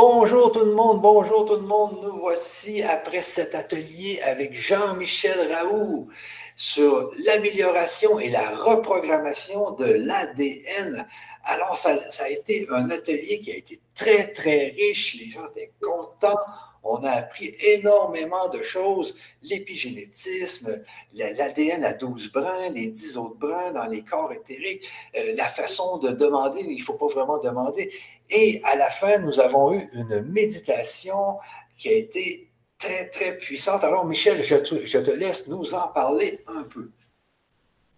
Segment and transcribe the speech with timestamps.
[0.00, 1.98] Bonjour tout le monde, bonjour tout le monde.
[2.04, 6.06] Nous voici après cet atelier avec Jean-Michel Raoult
[6.54, 11.04] sur l'amélioration et la reprogrammation de l'ADN.
[11.42, 15.16] Alors, ça, a été un atelier qui a été très, très riche.
[15.18, 16.38] Les gens étaient contents.
[16.84, 20.80] On a appris énormément de choses, l'épigénétisme,
[21.12, 25.98] l'ADN à 12 brins, les 10 autres brins dans les corps éthériques, euh, la façon
[25.98, 27.90] de demander, il ne faut pas vraiment demander.
[28.30, 31.38] Et à la fin, nous avons eu une méditation
[31.76, 33.84] qui a été très, très puissante.
[33.84, 36.90] Alors, Michel, je te, laisse nous en parler un peu.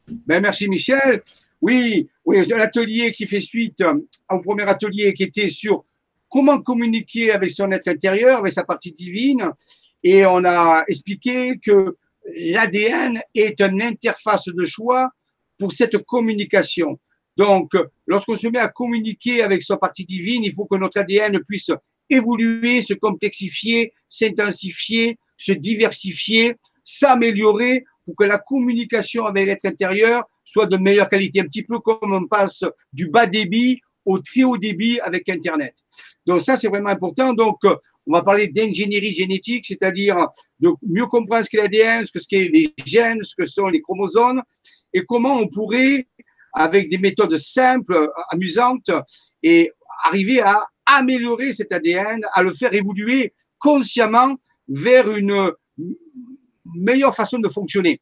[0.06, 1.22] Ben, merci, Michel.
[1.60, 3.82] Oui, oui, l'atelier qui fait suite
[4.30, 5.84] au premier atelier qui était sur
[6.30, 9.50] comment communiquer avec son être intérieur, avec sa partie divine.
[10.02, 11.96] Et on a expliqué que
[12.34, 15.10] l'ADN est une interface de choix
[15.58, 16.98] pour cette communication.
[17.36, 17.72] Donc,
[18.06, 21.70] lorsqu'on se met à communiquer avec sa partie divine, il faut que notre ADN puisse
[22.08, 30.66] évoluer, se complexifier, s'intensifier, se diversifier, s'améliorer pour que la communication avec l'être intérieur soit
[30.66, 31.40] de meilleure qualité.
[31.40, 35.74] Un petit peu comme on passe du bas débit au très haut débit avec Internet.
[36.26, 37.32] Donc ça, c'est vraiment important.
[37.32, 40.16] Donc, on va parler d'ingénierie génétique, c'est-à-dire
[40.58, 43.80] de mieux comprendre ce qu'est l'ADN, ce que sont les gènes, ce que sont les
[43.80, 44.42] chromosomes,
[44.92, 46.08] et comment on pourrait,
[46.52, 48.90] avec des méthodes simples, amusantes,
[49.42, 49.70] et
[50.04, 54.36] arriver à améliorer cet ADN, à le faire évoluer consciemment
[54.68, 55.52] vers une
[56.74, 58.00] meilleure façon de fonctionner.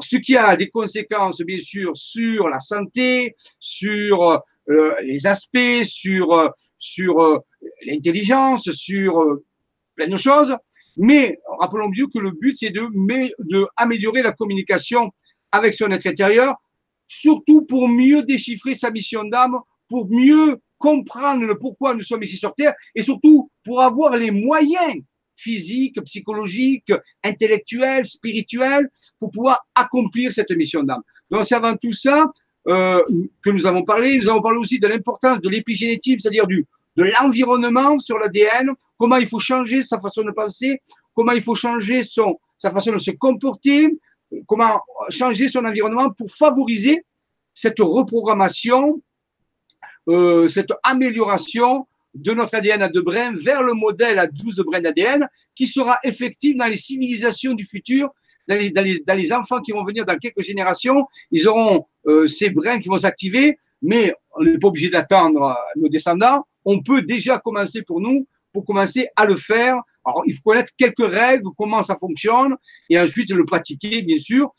[0.00, 4.22] Ce qui a des conséquences, bien sûr, sur la santé, sur
[4.68, 7.38] euh, les aspects, sur euh, sur euh,
[7.84, 9.44] l'intelligence, sur euh,
[9.96, 10.56] plein de choses.
[10.96, 12.88] Mais rappelons bien que le but, c'est de,
[13.50, 15.10] de améliorer la communication
[15.52, 16.56] avec son être intérieur,
[17.08, 19.56] surtout pour mieux déchiffrer sa mission d'âme,
[19.88, 24.30] pour mieux comprendre le pourquoi nous sommes ici sur Terre, et surtout pour avoir les
[24.30, 25.02] moyens
[25.34, 26.92] physiques, psychologiques,
[27.24, 31.02] intellectuels, spirituels, pour pouvoir accomplir cette mission d'âme.
[31.30, 32.30] Donc c'est avant tout ça
[32.68, 33.02] euh,
[33.42, 34.18] que nous avons parlé.
[34.18, 36.66] Nous avons parlé aussi de l'importance de l'épigénétique, c'est-à-dire du
[36.96, 40.80] de l'environnement sur l'ADN, comment il faut changer sa façon de penser,
[41.14, 43.88] comment il faut changer son, sa façon de se comporter,
[44.46, 44.80] comment
[45.10, 47.04] changer son environnement pour favoriser
[47.54, 49.02] cette reprogrammation,
[50.08, 54.80] euh, cette amélioration de notre ADN à deux brins vers le modèle à 12 brins
[54.80, 58.10] d'ADN qui sera effectif dans les civilisations du futur
[58.48, 62.88] dans les, enfants qui vont venir dans quelques générations, ils auront euh, ces brins qui
[62.88, 66.46] vont s'activer, mais on n'est pas obligé d'attendre nos descendants.
[66.64, 69.76] On peut déjà commencer pour nous, pour commencer à le faire.
[70.26, 72.56] Il faut connaître quelques règles, comment ça fonctionne,
[72.88, 74.54] et ensuite le pratiquer, bien sûr.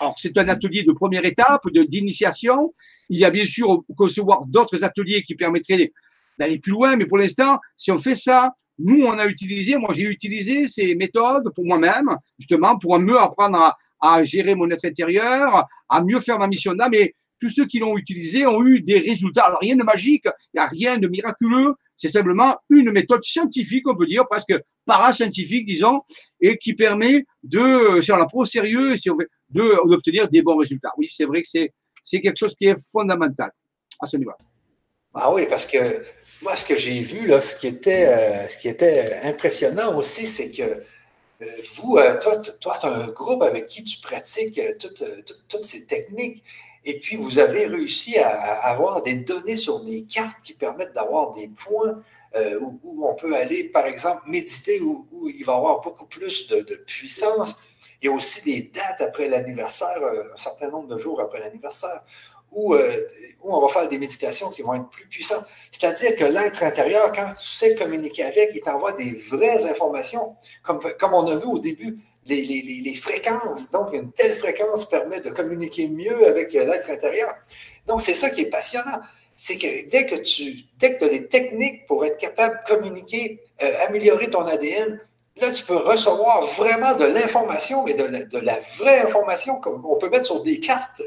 [0.00, 2.72] Alors, c'est un atelier de première étape, d'initiation.
[3.08, 5.92] Il y a bien sûr concevoir d'autres ateliers qui permettraient
[6.38, 9.92] d'aller plus loin, mais pour l'instant, si on fait ça, nous, on a utilisé, moi
[9.92, 15.66] j'ai utilisé ces méthodes pour moi-même, justement, pour mieux apprendre à, gérer mon être intérieur,
[15.88, 16.94] à mieux faire ma mission d'âme.
[16.94, 19.44] Et tous ceux qui l'ont utilisé ont eu des résultats.
[19.44, 21.74] Alors, rien de magique, il n'y a rien de miraculeux.
[21.96, 26.02] C'est simplement une méthode scientifique, on peut dire, presque parascientifique, disons,
[26.40, 30.56] et qui permet de, si on la prend au sérieux, on veut, d'obtenir des bons
[30.56, 30.92] résultats.
[30.96, 33.50] Oui, c'est vrai que c'est, quelque chose qui est fondamental
[34.00, 34.32] à ce niveau.
[35.14, 36.04] Ah oui, parce que
[36.42, 40.26] moi, ce que j'ai vu, là, ce, qui était, euh, ce qui était impressionnant aussi,
[40.26, 41.46] c'est que euh,
[41.76, 46.42] vous, euh, toi, tu as un groupe avec qui tu pratiques toutes, ces techniques.
[46.84, 48.28] Et puis, vous avez réussi à,
[48.66, 52.02] avoir des données sur des cartes qui permettent d'avoir des points
[52.60, 56.74] où, on peut aller, par exemple, méditer, où, il va y avoir beaucoup plus de,
[56.86, 57.56] puissance.
[58.02, 60.02] Il y a aussi des dates après l'anniversaire,
[60.32, 62.04] un certain nombre de jours après l'anniversaire,
[62.56, 63.08] euh,
[63.42, 65.44] où, on va faire des méditations qui vont être plus puissantes.
[65.70, 70.80] C'est-à-dire que l'être intérieur, quand tu sais communiquer avec, il t'envoie des vraies informations, comme,
[70.98, 73.70] comme on a vu au début, les, fréquences.
[73.70, 77.34] Donc, une telle fréquence permet de communiquer mieux avec l'être intérieur.
[77.86, 79.00] Donc, c'est ça qui est passionnant.
[79.36, 84.30] C'est que dès que tu as les techniques pour être capable de communiquer, euh, améliorer
[84.30, 85.00] ton ADN,
[85.40, 90.08] là, tu peux recevoir vraiment de l'information, mais de de la vraie information qu'on peut
[90.08, 91.02] mettre sur des cartes.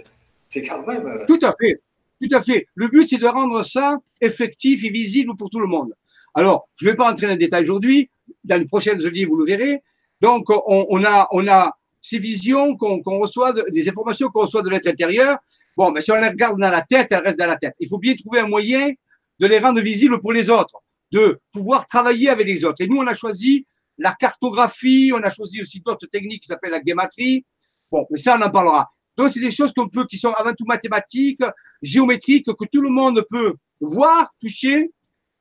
[0.49, 1.07] C'est quand même.
[1.07, 1.79] Euh, tout à fait.
[2.21, 2.67] Tout à fait.
[2.75, 5.93] Le but, c'est de rendre ça effectif et visible pour tout le monde.
[6.33, 8.09] Alors, je ne vais pas entrer dans le détail aujourd'hui.
[8.43, 9.83] Dans les prochaines livres, vous le verrez.
[10.21, 14.87] Donc, on, a, on a ces visions qu'on reçoit, des informations qu'on reçoit de l'être
[14.87, 15.37] intérieur.
[15.75, 17.75] Bon, mais si on les regarde dans la tête, elles restent dans la tête.
[17.79, 18.91] Il faut bien trouver un moyen
[19.39, 20.81] de les rendre visibles pour les autres,
[21.11, 22.81] de pouvoir travailler avec les autres.
[22.81, 23.67] Et nous, on a choisi
[23.97, 27.45] la cartographie, on a choisi aussi d'autres techniques qui s'appellent la guématrie.
[27.91, 28.91] Bon, mais ça, on en parlera.
[29.17, 31.41] Donc, c'est des choses qu'on peut, qui sont avant tout mathématiques,
[31.81, 34.91] géométriques, que tout le monde peut voir, toucher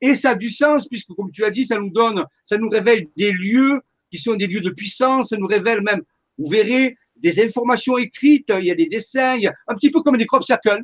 [0.00, 2.68] Et ça a du sens, puisque, comme tu l'as dit, ça nous donne, ça nous
[2.68, 3.80] révèle des lieux
[4.10, 6.02] qui sont des lieux de puissance, ça nous révèle même,
[6.38, 9.38] vous verrez, des informations écrites, il y a des dessins,
[9.68, 10.82] un petit peu comme des crop circles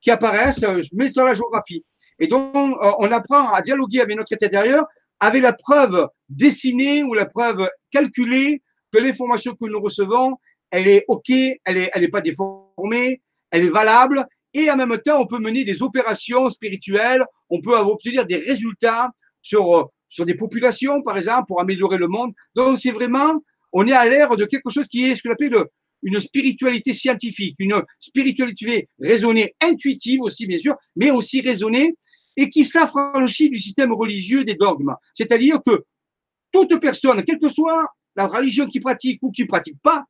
[0.00, 1.84] qui apparaissent, mais dans la géographie.
[2.18, 4.84] Et donc, euh, on apprend à dialoguer avec notre intérieur
[5.20, 8.62] avec la preuve dessinée ou la preuve calculée
[8.92, 10.36] que l'information que nous recevons,
[10.70, 13.20] elle est OK, elle n'est elle est pas déformée,
[13.50, 17.76] elle est valable, et en même temps, on peut mener des opérations spirituelles, on peut
[17.76, 19.10] obtenir des résultats
[19.42, 22.32] sur, euh, sur des populations, par exemple, pour améliorer le monde.
[22.54, 23.42] Donc, c'est vraiment,
[23.72, 25.64] on est à l'ère de quelque chose qui est ce que j'appelle
[26.02, 31.94] une spiritualité scientifique, une spiritualité raisonnée, intuitive aussi, bien sûr, mais aussi raisonnée,
[32.36, 34.94] et qui s'affranchit du système religieux des dogmes.
[35.14, 35.84] C'est-à-dire que
[36.52, 37.86] toute personne, quelle que soit
[38.16, 40.04] la religion qui pratique ou qui ne pratique pas,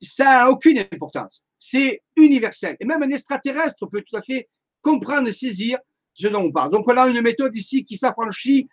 [0.00, 1.42] ça n'a aucune importance.
[1.56, 2.76] C'est universel.
[2.80, 4.48] Et même un extraterrestre peut tout à fait
[4.82, 5.78] comprendre saisir
[6.16, 6.70] ce dont on parle.
[6.70, 8.68] Donc, on a une méthode ici qui s'affranchit,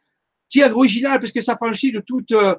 [0.50, 2.56] qui est originale parce que s'affranchit de tout euh,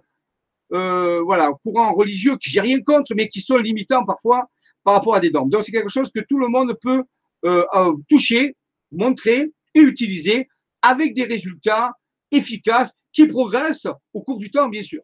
[0.73, 4.51] euh, voilà, courant religieux qui j'ai rien contre, mais qui sont limitants parfois
[4.85, 5.49] par rapport à des dogmes.
[5.49, 7.03] Donc, c'est quelque chose que tout le monde peut
[7.47, 7.65] euh,
[8.09, 8.57] toucher,
[8.93, 10.49] montrer et utiliser
[10.83, 11.93] avec des résultats
[12.31, 15.03] efficaces qui progressent au cours du temps, bien sûr.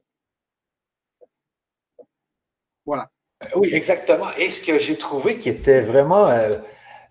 [2.84, 3.10] Voilà.
[3.56, 4.26] Oui, exactement.
[4.36, 6.28] Et ce que j'ai trouvé qui était vraiment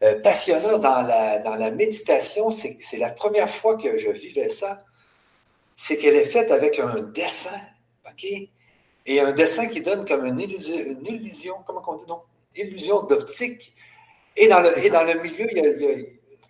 [0.01, 4.84] euh, passionnant dans la, méditation, c'est la première fois que je vivais ça,
[5.75, 7.60] c'est qu'elle est faite avec un dessin,
[8.06, 8.25] OK?
[9.06, 12.22] Et un dessin qui donne comme une illusion, comment on dit non?
[12.56, 13.74] Illusion d'optique.
[14.36, 15.96] Et dans, le, milieu, il y a,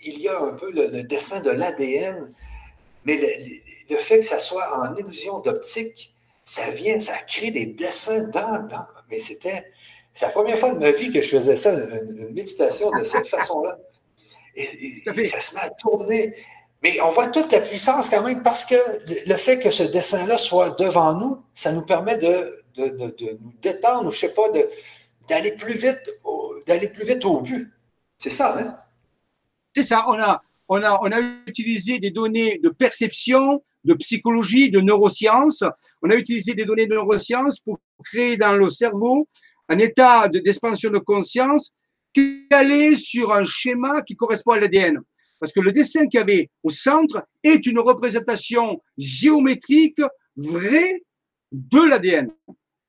[0.04, 2.32] il y a un peu le, dessin de l'ADN,
[3.06, 3.18] mais
[3.90, 6.14] le, fait que ça soit en illusion d'optique,
[6.44, 9.72] ça vient, ça crée des dessins dans, dans mais c'était,
[10.14, 13.28] c'est la première fois de ma vie que je faisais ça, une, méditation de cette
[13.28, 13.78] façon-là.
[14.56, 16.36] Et, ça se met à tourner.
[16.82, 18.76] Mais on voit toute la puissance quand même parce que
[19.28, 24.08] le fait que ce dessin-là soit devant nous, ça nous permet de, de, nous détendre,
[24.08, 24.50] ou je sais pas,
[25.28, 26.00] d'aller plus vite,
[26.66, 27.72] d'aller plus vite au but.
[28.18, 28.78] C'est ça, hein?
[29.76, 34.72] C'est ça, on a, on, a, on a utilisé des données de perception, de psychologie,
[34.72, 35.64] de neurosciences.
[36.02, 39.28] On a utilisé des données de neurosciences pour créer dans le cerveau
[39.70, 41.72] un état d'expansion de, conscience
[42.14, 45.00] qui allait sur un schéma qui correspond à l'ADN.
[45.40, 50.02] Parce que le dessin qu'il y avait au centre est une représentation géométrique
[50.36, 51.02] vraie
[51.52, 52.32] de l'ADN.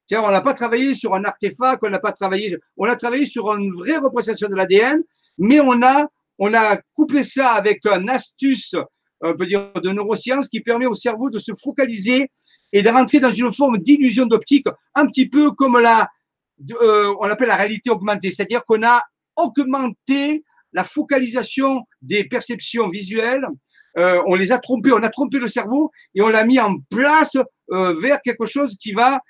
[0.06, 3.26] C'est-à-dire, on n'a pas travaillé sur un artefact, on n'a pas travaillé, on a travaillé
[3.26, 5.02] sur une vraie représentation de l'ADN,
[5.38, 6.08] mais on a
[6.40, 8.74] on a couplé ça avec un astuce,
[9.20, 12.30] on peut dire, de neurosciences qui permet au cerveau de se focaliser
[12.72, 16.08] et de rentrer dans une forme d'illusion d'optique, un petit peu comme la,
[16.72, 19.02] euh, on l'appelle la réalité augmentée, c'est-à-dire qu'on a
[19.36, 23.46] augmenté la focalisation des perceptions visuelles,
[23.98, 26.76] euh, on les a trompées, on a trompé le cerveau et on l'a mis en
[26.90, 27.36] place
[27.72, 29.20] euh, vers quelque chose qui va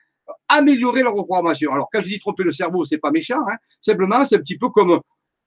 [0.49, 1.73] améliorer leur reprogrammation.
[1.73, 4.59] Alors quand je dis tromper le cerveau, c'est pas méchant, hein, simplement c'est un petit
[4.59, 5.01] peu comme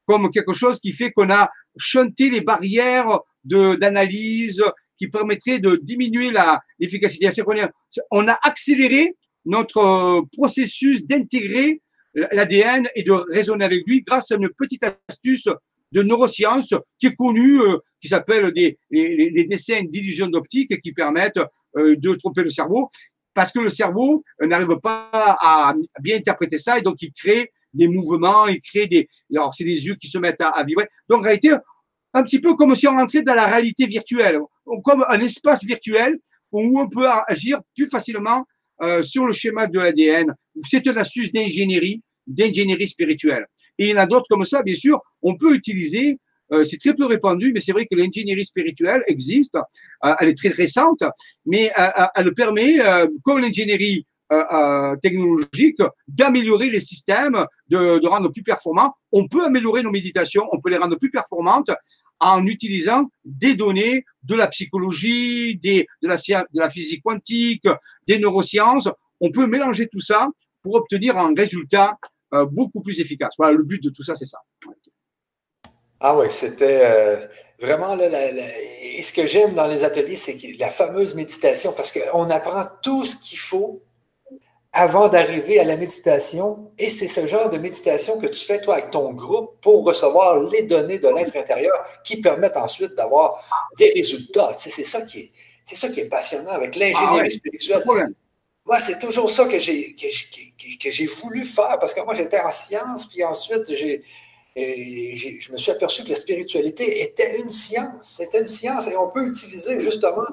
[0.06, 4.62] comme quelque chose qui fait qu'on a chanté les barrières d'analyse
[4.98, 6.32] qui permettrait de diminuer
[6.80, 7.30] l'efficacité.
[8.12, 9.16] On a accéléré
[9.46, 11.82] notre euh, processus d'intégrer
[12.14, 15.48] l'ADN et de raisonner avec lui grâce à une petite astuce
[15.92, 21.40] de neurosciences qui est connue, euh, qui s'appelle des, les, dessins d'illusion d'optique qui permettent
[21.78, 22.90] euh, de tromper le cerveau
[23.34, 27.88] parce que le cerveau n'arrive pas à bien interpréter ça et donc il crée des
[27.88, 29.10] mouvements, il crée des.
[29.36, 30.88] Alors, c'est les yeux qui se mettent à, vibrer.
[31.10, 31.52] Donc, en réalité,
[32.14, 34.40] un petit peu comme si on rentrait dans la réalité virtuelle,
[34.84, 36.20] comme un espace virtuel
[36.52, 38.46] où on peut agir plus facilement
[38.82, 40.34] euh, sur le schéma de l'ADN.
[40.64, 43.46] C'est une astuce d'ingénierie, d'ingénierie spirituelle.
[43.78, 45.00] Et il y en a d'autres comme ça, bien sûr.
[45.22, 46.18] On peut utiliser,
[46.52, 49.56] euh, c'est très peu répandu, mais c'est vrai que l'ingénierie spirituelle existe.
[49.56, 51.04] Euh, elle est très récente,
[51.46, 51.72] mais
[52.16, 52.78] elle permet,
[53.24, 54.06] comme l'ingénierie
[55.04, 58.96] technologique d'améliorer les systèmes, de, rendre plus performants.
[59.12, 61.70] On peut améliorer nos méditations, on peut les rendre plus performantes
[62.24, 67.68] en utilisant des données de la psychologie, de, la, physique quantique,
[68.08, 68.90] des neurosciences.
[69.20, 70.28] On peut mélanger tout ça
[70.62, 71.98] pour obtenir un résultat
[72.34, 73.34] euh, beaucoup plus efficace.
[73.38, 74.40] Voilà, le but de tout ça, c'est ça.
[76.00, 77.18] Ah oui, c'était
[77.62, 78.10] vraiment là,
[78.82, 83.06] et ce que j'aime dans les ateliers, c'est la fameuse méditation, parce qu'on apprend tout
[83.06, 83.82] ce qu'il faut
[84.74, 86.72] avant d'arriver à la méditation.
[86.80, 90.40] Et c'est ce genre de méditation que tu fais, toi, avec ton groupe pour recevoir
[90.44, 94.54] les données de l'être intérieur qui permettent ensuite d'avoir des résultats.
[94.58, 95.32] c'est ça qui est,
[95.64, 97.84] c'est ça qui est passionnant avec l'ingénierie ah spirituelle.
[98.66, 102.50] Moi, c'est toujours ça que j'ai, que, j'ai voulu faire parce que moi, j'étais en
[102.50, 104.04] sciences, puis ensuite, j'ai,
[104.56, 108.16] je me suis aperçu que la spiritualité était une science.
[108.18, 110.26] C'était une science et on peut utiliser justement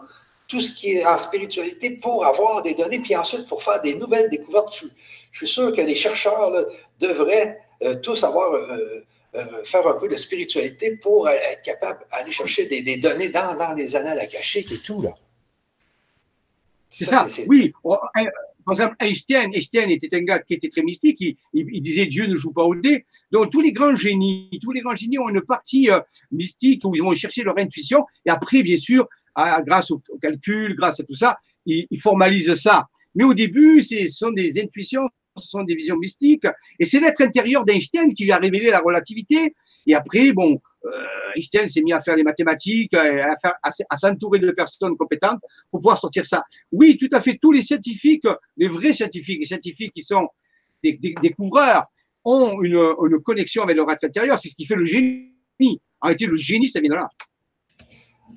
[0.51, 3.95] tout ce qui est en spiritualité pour avoir des données, puis ensuite pour faire des
[3.95, 4.85] nouvelles découvertes.
[5.31, 6.51] Je, suis sûr que les chercheurs
[6.99, 12.33] devraient euh, tous avoir euh, euh, faire un peu de spiritualité pour être capable d'aller
[12.33, 15.01] chercher des, données dans, dans, les annales akashiques et tout.
[15.01, 15.11] Là.
[16.91, 17.73] C'est ça, oui.
[17.85, 22.37] Par exemple, Einstein, Einstein était un gars qui était très mystique, il, disait Dieu ne
[22.37, 23.07] joue pas au dé.
[23.31, 25.89] Donc tous les grands génies, tous les grands génies ont une partie
[26.33, 31.01] mystique où ils vont chercher leur intuition, et après, bien sûr, grâce au, calcul, grâce
[31.01, 32.87] à tout ça, ils, ils formalisent ça.
[33.15, 36.47] Mais au début, ce sont des intuitions ce sont des visions mystiques.
[36.79, 39.55] Et c'est l'être intérieur d'Einstein qui lui a révélé la relativité.
[39.87, 40.91] Et après, bon, euh,
[41.35, 45.99] Einstein s'est mis à faire les mathématiques, à, à, s'entourer de personnes compétentes pour pouvoir
[45.99, 46.45] sortir ça.
[46.73, 47.39] Oui, tout à fait.
[47.41, 50.29] Tous les scientifiques, les vrais scientifiques, les scientifiques qui sont
[50.83, 51.85] des, découvreurs,
[52.25, 54.39] ont une, une, connexion avec leur être intérieur.
[54.39, 55.33] C'est ce qui fait le génie.
[56.01, 57.09] En réalité, le génie, ça vient de là.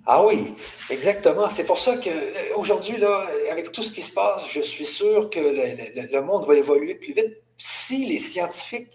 [0.06, 0.54] Ah oui,
[0.90, 1.48] exactement.
[1.50, 5.40] C'est pour ça qu'aujourd'hui, là, avec tout ce qui se passe, je suis sûr que
[5.40, 8.92] le, monde va évoluer plus vite si les scientifiques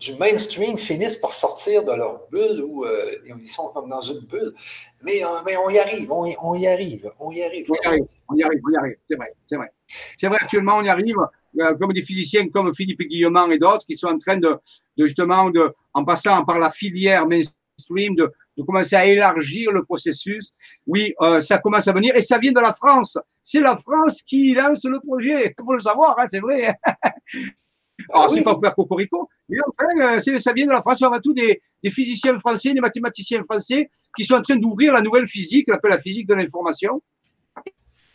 [0.00, 4.20] du mainstream finissent par sortir de leur bulle ou euh, ils sont comme dans une
[4.20, 4.54] bulle.
[5.02, 5.28] Mais, euh,
[5.64, 7.66] on y arrive, on y, arrive, on y arrive.
[7.70, 8.96] On y arrive, on y arrive.
[9.08, 9.72] C'est vrai, c'est vrai.
[10.16, 11.16] C'est vrai, actuellement, on y arrive,
[11.60, 14.56] euh, comme des physiciens comme Philippe Guillemant et d'autres qui sont en train de,
[14.96, 15.50] justement,
[15.94, 20.52] en passant par la filière mainstream, de, de commencer à élargir le processus.
[20.86, 23.16] Oui, euh, ça commence à venir et ça vient de la France.
[23.42, 25.54] C'est la France qui lance le projet.
[25.56, 26.74] Pour le savoir, hein, c'est vrai.
[28.10, 31.02] Alors, ah c'est pas pour faire cocorico, mais enfin, euh, ça vient de la France.
[31.02, 34.92] On a tous des, des, physiciens français, des mathématiciens français qui sont en train d'ouvrir
[34.92, 37.02] la nouvelle physique, qu'on appelle la physique de l'information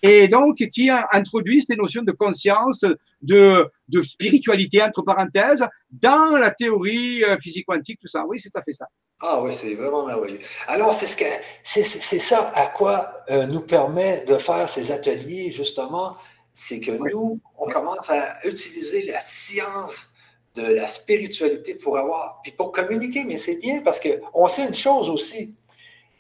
[0.04, 2.86] et donc qui a introduit ces notions de conscience,
[3.22, 8.26] de, de spiritualité, entre parenthèses, dans la théorie euh, physique quantique, tout ça.
[8.28, 8.86] Oui, c'est tout à fait ça.
[9.22, 10.40] Ah oui, c'est vraiment merveilleux.
[10.68, 11.24] Alors, c'est ce que
[11.64, 16.18] c'est, ça à quoi euh, nous permet de faire ces ateliers, justement,
[16.54, 20.10] c'est que nous, on commence à utiliser la science
[20.56, 24.76] de la spiritualité pour avoir, puis pour communiquer, mais c'est bien parce qu'on sait une
[24.76, 25.56] chose aussi,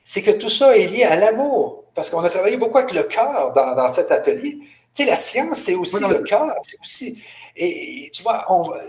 [0.03, 3.03] c'est que tout ça est lié à l'amour parce qu'on a travaillé beaucoup avec le
[3.03, 4.59] cœur dans, cet atelier.
[4.59, 6.53] Tu sais, la science, c'est aussi le cœur.
[6.63, 7.23] C'est aussi.
[7.55, 8.45] Et, tu vois,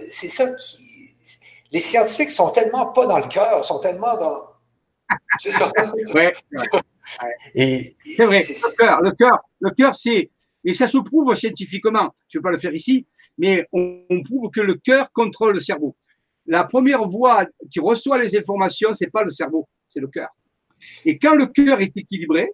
[0.08, 0.76] c'est ça qui.
[1.70, 4.50] Les scientifiques sont tellement pas dans le cœur, sont tellement dans.
[5.38, 5.70] C'est ça.
[6.14, 6.32] ouais,
[7.54, 8.42] c'est vrai.
[8.42, 10.30] Le cœur, le cœur, le cœur, c'est.
[10.64, 12.14] Et ça se prouve scientifiquement.
[12.28, 13.06] Je ne vais pas le faire ici,
[13.36, 15.94] mais on, on prouve que le cœur contrôle le cerveau.
[16.46, 20.30] La première voie qui reçoit les informations, c'est pas le cerveau, c'est le cœur.
[21.04, 22.50] Et quand le cœur est équilibré,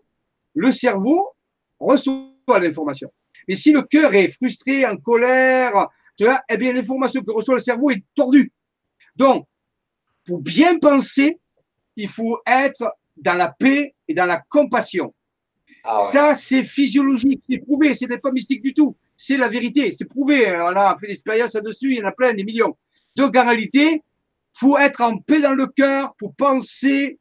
[0.54, 1.30] le cerveau
[1.78, 3.12] reçoit l'information.
[3.48, 7.54] Mais si le cœur est frustré, en colère, tu vois, eh bien, l'information que reçoit
[7.54, 8.52] le cerveau est tordue.
[9.16, 9.46] Donc,
[10.24, 11.38] pour bien penser,
[11.96, 15.14] il faut être dans la paix et dans la compassion.
[15.84, 18.96] Ah Ça, c'est physiologique, c'est prouvé, c'est pas mystique du tout.
[19.16, 20.46] C'est la vérité, c'est prouvé.
[20.50, 22.76] On a fait l'expérience là-dessus, il y en a plein, des millions.
[23.16, 24.02] Donc, en réalité,
[24.52, 27.18] faut être en paix dans le cœur pour penser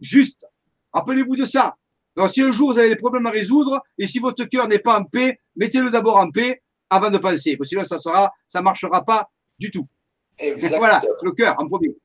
[0.00, 0.44] juste.
[0.92, 1.76] Rappelez-vous de ça.
[2.16, 4.78] Donc, si un jour vous avez des problèmes à résoudre, et si votre cœur n'est
[4.78, 7.56] pas en paix, mettez-le d'abord en paix avant de penser.
[7.56, 9.86] Parce que sinon, ça sera, ça marchera pas du tout.
[10.38, 10.78] Exactement.
[10.78, 11.96] Voilà, le cœur en premier.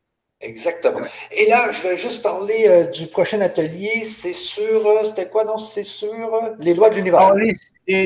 [0.41, 1.01] Exactement.
[1.31, 4.03] Et là, je vais juste parler euh, du prochain atelier.
[4.05, 5.57] C'est sur, euh, c'était quoi, non?
[5.57, 7.33] C'est sur euh, les lois de l'univers.
[7.35, 7.53] Les,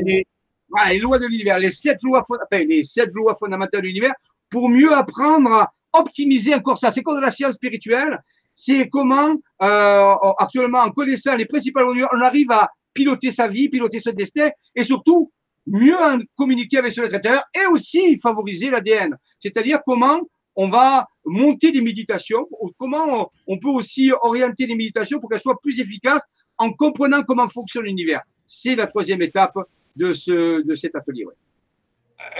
[0.00, 0.26] les,
[0.68, 4.14] voilà, les, lois de l'univers, les sept lois, enfin, les sept lois fondamentales de l'univers
[4.50, 6.90] pour mieux apprendre à optimiser encore ça.
[6.90, 8.18] C'est comme de la science spirituelle
[8.54, 13.98] c'est comment, euh, actuellement, en connaissant les principales on arrive à piloter sa vie, piloter
[13.98, 15.32] son destin, et surtout,
[15.66, 15.96] mieux
[16.36, 19.16] communiquer avec son être intérieur, et aussi favoriser l'ADN.
[19.40, 20.20] C'est-à-dire comment
[20.56, 22.46] on va monter des méditations,
[22.78, 26.22] comment on peut aussi orienter les méditations pour qu'elles soient plus efficaces
[26.58, 28.22] en comprenant comment fonctionne l'univers.
[28.46, 29.58] C'est la troisième étape
[29.96, 31.24] de, ce, de cet atelier.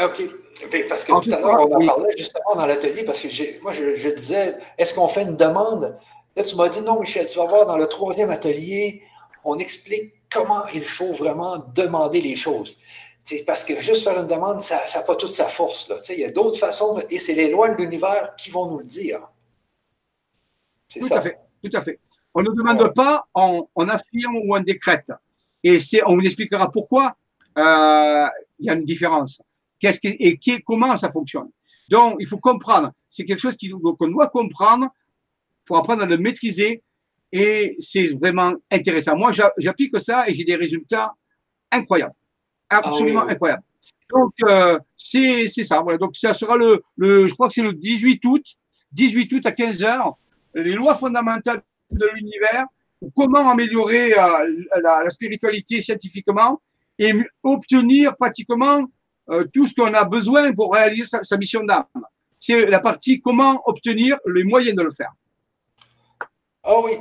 [0.02, 0.22] OK.
[0.88, 4.08] Parce que tout à l'heure, on en parlait justement dans l'atelier, parce que moi, je,
[4.08, 5.98] disais, est-ce qu'on fait une demande?
[6.36, 9.02] Là, tu m'as dit, non, Michel, tu vas voir dans le troisième atelier,
[9.44, 12.76] on explique comment il faut vraiment demander les choses.
[13.46, 15.88] parce que juste faire une demande, ça n'a pas toute sa force.
[15.88, 15.96] Là.
[16.10, 18.84] Il y a d'autres façons, et c'est les lois de l'univers qui vont nous le
[18.84, 19.28] dire.
[20.88, 21.98] C'est tout à fait, tout à fait.
[22.34, 25.12] On ne demande pas, on, affirme ou on décrète.
[25.62, 27.16] Et on vous expliquera pourquoi
[27.56, 28.26] euh,
[28.58, 29.40] il y a une différence
[29.84, 31.50] qu'est-ce et qui, comment ça fonctionne.
[31.90, 32.92] Donc, il faut comprendre.
[33.10, 33.56] C'est quelque chose
[33.98, 34.88] qu'on doit comprendre
[35.66, 36.82] pour apprendre à le maîtriser
[37.32, 39.16] et c'est vraiment intéressant.
[39.16, 41.12] Moi, j'applique ça et j'ai des résultats
[41.70, 42.14] incroyables,
[42.70, 43.62] absolument ah incroyables.
[44.10, 45.80] Donc, euh, c'est ça.
[45.82, 45.98] Voilà.
[45.98, 48.44] Donc, ça sera le, le, je crois que c'est le 18 août,
[48.92, 50.16] 18 août à 15 heures.
[50.54, 52.66] les lois fondamentales de l'univers,
[53.14, 56.62] comment améliorer euh, la, spiritualité scientifiquement
[56.98, 57.12] et
[57.42, 58.86] obtenir pratiquement
[59.30, 61.86] euh, tout ce qu'on a besoin pour réaliser sa mission d'âme.
[62.40, 65.12] C'est la partie comment obtenir les moyens de le faire.
[66.62, 66.92] Ah oui,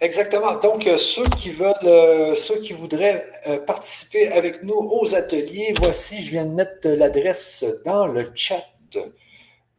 [0.00, 0.58] exactement.
[0.58, 3.24] Donc, euh, ceux qui veulent, euh, ceux qui voudraient
[3.66, 8.64] participer avec nous aux ateliers, voici, je viens de mettre l'adresse dans le chat.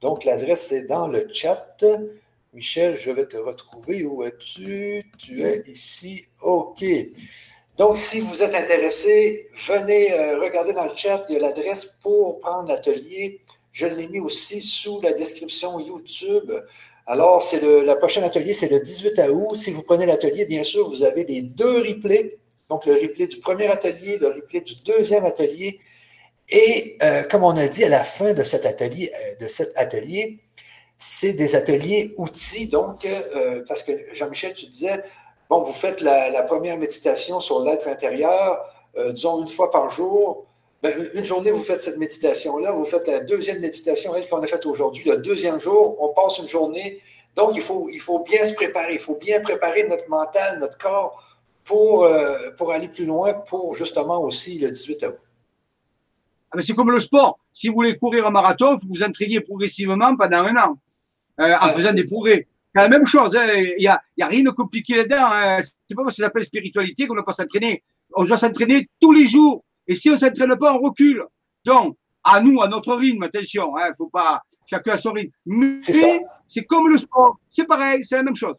[0.02, 1.84] Donc, l'adresse est dans le chat.
[2.54, 4.06] Michel, je vais te retrouver.
[4.06, 5.04] Où es-tu?
[5.18, 6.26] Tu es ici.
[6.42, 6.84] OK.
[7.78, 11.26] Donc, si vous êtes intéressé, venez regarder dans le chat.
[11.30, 13.42] Il y a l'adresse pour prendre l'atelier.
[13.72, 16.52] Je l'ai mis aussi sous la description YouTube.
[17.06, 19.56] Alors, c'est le, prochain atelier, c'est le 18 août.
[19.56, 22.38] Si vous prenez l'atelier, bien sûr, vous avez les deux replays.
[22.70, 25.80] Donc, le replay du premier atelier, le replay du deuxième atelier.
[26.50, 29.12] Et euh, comme on a dit à la fin de cet atelier,
[29.42, 29.48] euh,
[30.98, 32.68] c'est des ateliers outils.
[32.68, 35.04] Donc, euh, parce que Jean-Michel, tu disais,
[35.54, 38.66] bon, vous faites la, la première méditation sur l'être intérieur,
[39.12, 40.46] disons une fois par jour.
[40.84, 44.48] Ben, une journée, vous faites cette méditation-là, vous faites la deuxième méditation, elle qu'on a
[44.48, 47.02] faite aujourd'hui, le deuxième jour, on passe une journée.
[47.38, 50.78] Donc, il faut, il faut bien se préparer, il faut bien préparer notre mental, notre
[50.78, 51.24] corps
[51.64, 55.16] pour, euh, pour aller plus loin, pour justement aussi le 18 août.
[56.52, 57.40] Ah, c'est comme le sport.
[57.54, 60.78] Si vous voulez courir un marathon, il faut vous entraîner progressivement pendant un an,
[61.40, 62.48] euh, en ah, faisant des progrès.
[62.74, 63.36] C'est la même chose.
[63.36, 63.48] Hein.
[63.56, 65.28] Il n'y a, a, rien de compliqué là-dedans.
[65.32, 65.60] Hein.
[65.62, 67.84] C'est pas parce que ça s'appelle spiritualité qu'on ne doit pas s'entraîner.
[68.16, 71.24] On doit s'entraîner tous les jours et si on ne s'entraîne pas, on recule.
[71.66, 75.12] Donc, à nous, à notre rythme, attention, il hein, ne faut pas, chacun à son
[75.12, 75.32] rythme.
[75.46, 78.56] Mais c'est comme le sport, c'est pareil, c'est la même chose.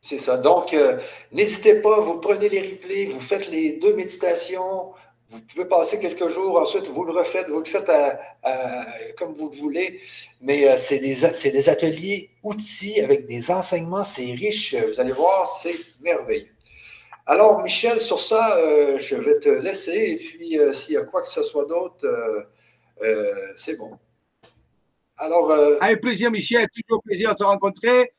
[0.00, 0.36] C'est ça.
[0.36, 0.98] Donc, euh,
[1.32, 4.92] n'hésitez pas, vous prenez les replays, vous faites les deux méditations,
[5.28, 7.90] vous pouvez passer quelques jours, ensuite vous le refaites, vous le faites
[9.18, 10.00] comme vous le voulez,
[10.40, 15.76] mais euh, c'est des, ateliers outils avec des enseignements, c'est riche, vous allez voir, c'est
[16.00, 16.56] merveilleux.
[17.28, 20.12] Alors, Michel, sur ça, euh, je vais te laisser.
[20.12, 22.06] Et puis, euh, s'il y a quoi que ce soit d'autre,
[23.02, 23.98] euh, c'est bon.
[25.16, 25.50] Alors.
[25.80, 26.68] Avec plaisir, Michel.
[26.72, 28.12] Toujours plaisir de te rencontrer.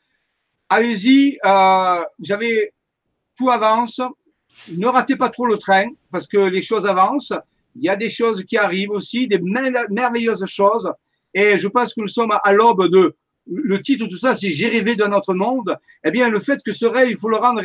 [0.68, 1.40] Allez-y.
[1.42, 2.74] vous avez
[3.38, 4.02] tout avance.
[4.76, 7.34] Ne ratez pas trop le train parce que les choses avancent.
[7.76, 10.92] Il y a des choses qui arrivent aussi, des merveilleuses choses.
[11.34, 13.16] Et je pense que nous sommes à l'aube de.
[13.50, 15.78] Le titre de tout ça, c'est J'ai rêvé d'un autre monde.
[16.04, 17.62] Eh bien, le fait que ce rêve, il faut le rendre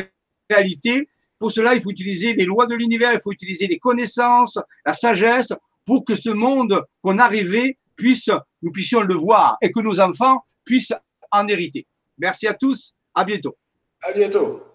[0.49, 1.09] réalité.
[1.41, 4.93] Pour cela, il faut utiliser les lois de l'univers, il faut utiliser les connaissances, la
[4.93, 5.53] sagesse,
[5.85, 8.31] pour que ce monde qu'on a rêvé puisse,
[8.63, 10.95] nous puissions le voir et que nos enfants puissent
[11.33, 11.87] en hériter.
[12.19, 12.95] Merci à tous.
[13.15, 13.57] À bientôt.
[14.03, 14.72] À bientôt.